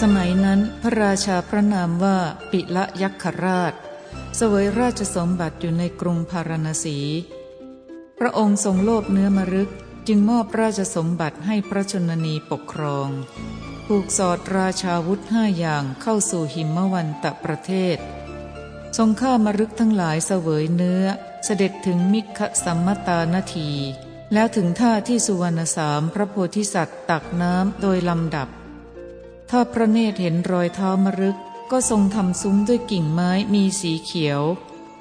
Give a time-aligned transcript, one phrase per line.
[0.00, 2.18] สมัยนั้นพระราชาพระนามว่า
[2.50, 3.74] ปิละยักขราช
[4.36, 6.98] เสวยราชสมบัติอยู่ในกรุงพาราณสี
[8.18, 9.70] พระองค์ทรงโลภเนื้อมรึก
[10.08, 13.08] จึงมอบราชสมบัติให้พระชนนีปกครอง
[13.86, 17.96] ผูกสอดราชาวุธห้าอย่างเข้าสู่หิมวันตะประเทศ
[18.96, 21.04] ทรงฆ่ามรึกทั้งหลายเสวยเนื้อ
[21.44, 23.70] เสด็จถึงมิคสัมมตานาที
[24.32, 28.48] แล้วถึงท่าที่สุวรรณสามพระโพธิสัตว์ตักน้ำโดยลำดับ
[29.50, 31.36] ถ้าพระเนตรเห็นรอยเท้ามรึก
[31.70, 34.42] ก็ทรงทำซุ้มด้วยกิ่งไม้มีสีเขียว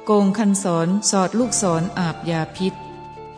[0.06, 2.74] โกงคันศรสอดลูกศรออาบยาพิษ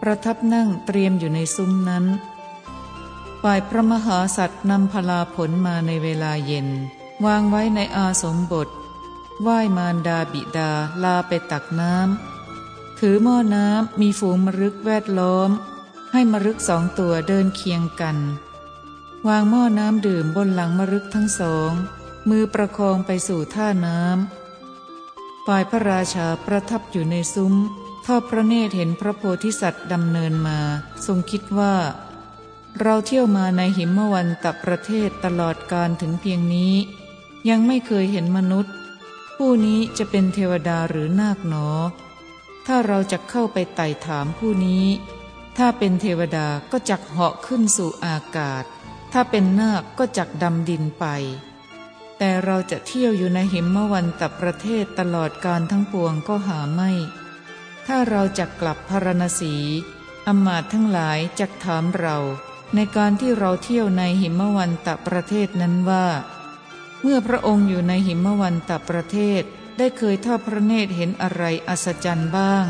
[0.01, 2.05] ประทับนั่งเตรียมอยู่ในซุ้มนั้น
[3.41, 6.67] ฝ่ายพระมหาสัตว์นำพลาผลมาในเวลาเย็น
[7.25, 8.69] วางไว้ในอาสมบท
[9.41, 10.71] ไหว้มารดาบิดา
[11.03, 15.49] ลาไปตักน้ำถือหม้อน้ำมีฝูงมรึกแวดล้อม
[16.11, 18.17] ให้มรึกสองตัวเดินเคียงกัน
[19.27, 21.71] วางหม้อน้ำดื่มบนหลังมรึกทั้งสอง
[22.29, 27.53] มือประคองไปสู่ท่าน้ำฝ่ายพระราชาประทับอยู่ในซุ้ม
[28.05, 30.59] ทอดพระเนตรเห็นพระโพธิสัตว์ดำเนินมา
[31.05, 31.75] ทรงคิดว่า
[32.79, 36.73] เราเที่ยวมาในหิมวันตประเทศตลอดการถึงเพียงนี้
[37.49, 38.73] ยังไม่เคยเห็นมนุษย์
[39.35, 41.67] ผู้นี้จะเป็นเทวดาหรือนาคหนอ
[42.65, 44.85] ถ้าเราจะเข้าไปไต่ถามผู้นี้
[45.57, 48.63] ถ้าเป็นเทวดาก็จักเหาะขึ้นสู่อากาศ
[49.11, 51.05] ถ้าเป็นนาคก็จักดำดินไป
[52.17, 56.91] แต่เราจะเที่ยวอยู่ในหิมวันตะประเทศตลอดการทั้งปวงก็หาไม่
[57.87, 59.55] ถ้าเราจะกลับพารณสี
[60.27, 62.17] อมาตทั้งหลายจักถามเรา
[62.75, 66.07] ในการที่เราเที่ยวในหิมวันตะประเทศนั้นว่า
[67.01, 69.41] เมื่อพระองค์อยู่ในหิมวันตะประเทศ
[69.77, 72.65] ได้เคยทอดพระเนตรเห็นอะไรอัศจรรย์บ้าง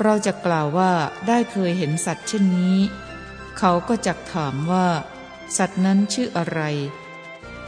[0.00, 0.92] เราจะกล่าวว่า
[1.26, 2.78] ได้เคยเห็นสัตว์เช่นนี้
[3.58, 4.86] เขาก็จักถามว่า
[5.56, 6.60] สัตว์นั้นชื่ออะไร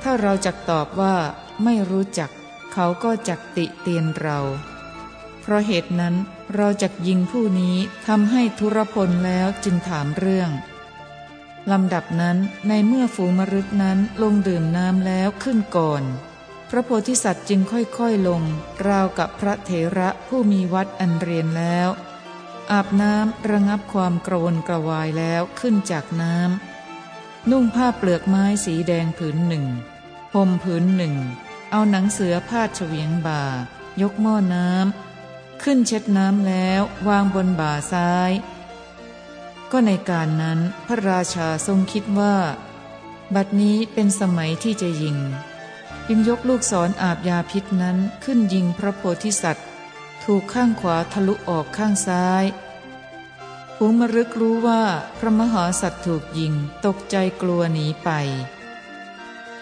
[0.03, 1.17] ถ้าเราจักตอบว่า
[1.65, 2.31] ไม่รู้จัก
[2.73, 4.39] เขาก็จักติเตียนเรา
[5.41, 6.15] เพราะเหตุนั้น
[6.55, 7.77] เราจักยิงผู้นี้
[8.07, 10.51] ทำให้ทุรพลแล้วจึงถามเรื่อง
[11.71, 12.37] ลำดับนั้น
[12.69, 16.03] ในเมื่อฝูงมรึกนั้นลงดื่มน้ำแล้วขึ้นก่อน
[16.71, 18.43] พระโพธิสัตว์จึงค่อยๆลง
[18.87, 21.89] ราวกับพระเถระผู้มีวัดอันเรียนแล้ว
[22.73, 26.72] อาบน้ำระงับความกระวนกระวายแล้วขึ้นจากน้ำ
[27.51, 29.67] นุ่งผ้าเปลือกไม้สีแดงผืนหนึ่ง
[30.35, 31.15] ห่มผืนหนึ่ง
[31.71, 33.43] เอาหนังเสือผ้าเฉวียงบ่า
[34.01, 38.33] ยกหม้อน้ำ ขึ้นเช็ดน้ำแล้ววางบนบ่าซ้าย
[39.71, 42.37] ก็ในการนั้นพระราชาทรงคิดว่า
[43.35, 45.19] บัดนี้เป็นสมัยที่จะยิง
[46.09, 49.67] จึงยกลูกศรออาบยาพิษนั้นขึ้นยิงพระโพธิสัตว์
[50.25, 52.45] ถูกข้างขวาทะลุออกข้างซ้าย
[53.85, 54.83] ผูมรึกรู้ว่า
[55.19, 56.55] พระมหาสัตว์ถูกยิง
[56.87, 58.09] ตกใจกลัวหนีไป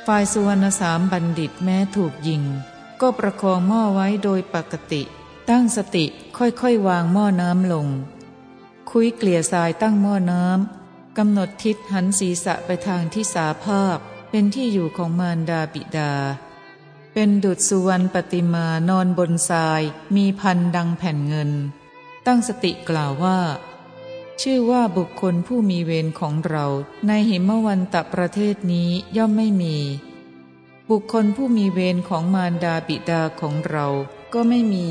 [0.07, 2.43] ฝ่ายสุวรรณสามบัณฑิตแม้ถูกยิง
[3.01, 5.03] ก็ประคองหม้อไว้โดยปกติ
[5.51, 6.05] ตั้งสติ
[6.37, 7.87] ค่อยๆวางหม้อน้ำลง
[8.91, 13.97] คุยเกลี่ยทรายตั้งหม้อน้ำกำหนดทิศหันศีรษะไปทางที่สาภาพ
[14.31, 16.13] เป็นที่อยู่ของมารดาบิดา
[17.13, 19.83] เป็นดุจสุวรรณปฏิมานอนบนทราย
[20.17, 21.51] มีพันดังแผ่นเงิน
[22.27, 23.41] ตั้งสติกล่าวว่า
[24.41, 26.67] ชื่อว่าบุคคลผู้มีเวรของเรา
[27.07, 29.77] ในหิมวันตะประเทศนี้ย่อมไม่มี
[30.91, 33.87] บุคคลผู้มีเวรของมารดาบิดาของเรา
[34.33, 34.89] ก็ไม่มี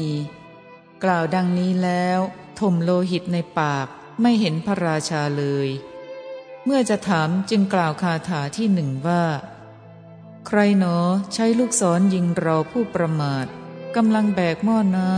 [1.04, 2.20] กล่าวดังนี้แล้ว
[2.60, 3.88] ถมโลหิตในปาก
[4.22, 5.68] ไม่เห็นพระราชาเลย
[6.64, 9.24] เมื่อจะถามจึงกล่าวคาถาที่หนึ่งว่า
[10.48, 10.98] ใครหนอ
[11.34, 13.46] ใช้ลูกศรยิงเราผู้ประมาท
[13.96, 15.12] กำลังแบกหม้อน้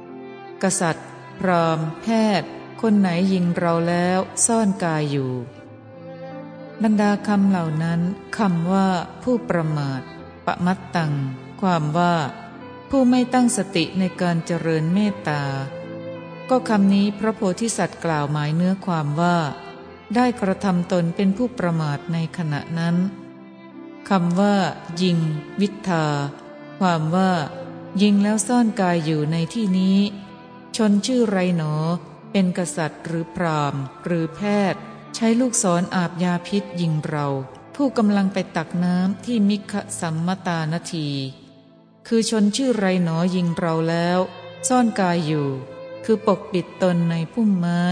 [0.00, 1.06] ำกษัตริย์
[1.38, 2.06] พรามแพ
[2.40, 2.50] ทย์
[2.82, 5.32] คนไหนยิงเราแล้วซ่อนกายอยู่
[6.82, 8.00] บรรดาคำเหล่านั้น
[8.38, 8.88] คำว่า
[9.22, 10.00] ผู้ประมาท
[10.46, 11.12] ปะมัตตัง
[11.60, 12.14] ความว่า
[12.90, 15.42] ผู้ไม่ตั้งสติในการเจริญเมตตา
[16.50, 19.36] ก็คำนี้พระโพธิสัตว์กล่าวหมายเนื้อความว่า
[20.14, 22.96] ได้กระทำตนเป็นผู้ประมาทในขณะนั้น
[24.08, 24.56] คำว่า
[25.02, 25.18] ยิง
[25.60, 26.06] วิทา
[26.78, 27.30] ความว่า
[28.02, 29.98] ยิงแล้วซ่อนกายอยู่ในที่นี้
[30.76, 31.74] ชนชื่อไรหนอ
[32.32, 34.40] เป็นกษัตริย์หรือพรามหรือแพ
[34.72, 34.80] ทย์
[35.14, 37.26] ใช้ลูกศรออาบยาพิษยิงเรา
[37.76, 41.08] ผู้กำลังไปตักน้ำที่มิคสัมมตานที
[42.06, 44.18] คือชนชื่อไรหนอยิงเราแล้ว
[44.68, 45.48] ซ่อนกายอยู่
[46.04, 47.84] คือปกปิดตนในพุ่มไม้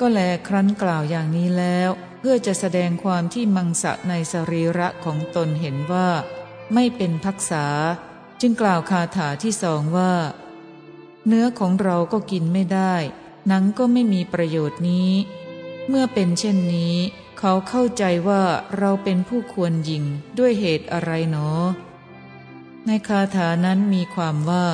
[0.00, 6.08] ก็แลครั้นกล่าวอย่างนี้แล้ว เพื่อจะแสดงความที่มังสะในสรีระของตนเห็นว่า
[6.74, 7.66] ไม่เป็นพักษา
[8.40, 10.12] จึงกล่าวคาถาที่สองว่า
[11.26, 12.94] เนื้อของเราก็กินไม่ได้
[13.46, 15.10] หนังก็ไม่มีประโยชน์นี้
[15.88, 16.94] เมื่อเป็นเช่นนี้
[17.38, 18.42] เขาเข้าใจว่า
[18.78, 20.04] เราเป็นผู้ควรยิง
[20.38, 21.48] ด้วยเหตุอะไรหนอ
[22.86, 24.66] ในคาถานั้นมีความว่า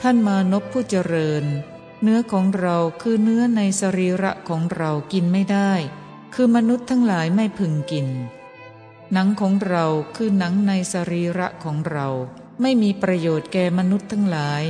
[0.00, 1.44] ท่านมานพผู้เจริญ
[2.02, 5.72] เนื้อของเราคือเนื้อในสรีระของเรากินไม่ได้
[6.34, 8.06] คือมนุษย์ทั้งหลายไม่พึงกิน
[9.12, 9.86] หนังของเรา
[10.16, 12.08] คือหนังในสรีระของเรา
[12.60, 14.62] ไม่มีประโยชน์แก่มนุษย์ทั้งหลาย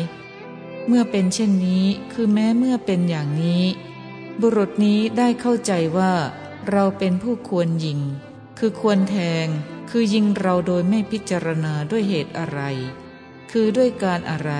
[0.87, 3.65] เมื่อเป็นเช่นนี้คือแม้เมื่อเป็นอย่างนี้
[4.41, 6.15] บุรุษนี้ได้เข้าใจว่า
[6.71, 8.00] เราเป็นผู้ควรยิง
[8.59, 9.47] คือควรแทง
[9.91, 12.61] คือยิงเราโดยไม่พิจารณาด้วยเหตุอะไร
[13.50, 14.53] คือด้วยการอะไร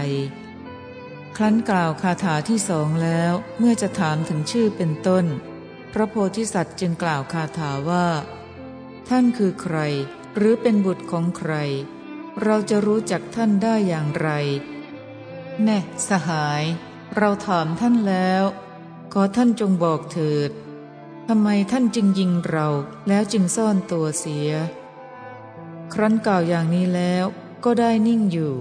[1.37, 5.25] ครั้นกล่าวคาถาที่สองแล้วเมื่อจะถามถึงชื่อเป็นต้น
[5.93, 8.07] พระโพธิสัตว์จึงกล่าวคาถาว่า
[9.09, 9.77] ท่านคือใคร
[10.37, 11.53] หรือเป็นบุตรของใคร
[12.43, 14.31] เราจะรู้จักท่านได้อย่างไร
[15.65, 15.79] แน่
[16.09, 16.65] สหาย
[17.17, 18.45] เราถามท่านแล้ว
[19.13, 20.51] ขอท่านจงบอกเถิด
[21.29, 22.69] ทำไมท่านจึงยิงเรา
[23.09, 24.51] แล้วจึงซ่อนตัวเสีย
[25.93, 27.25] ครั้นกล่าวอย่างนี้แล้ว
[27.65, 28.55] ก็ได้นิ่งอยู่